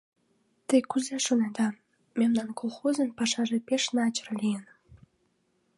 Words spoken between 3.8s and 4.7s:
начар лийын.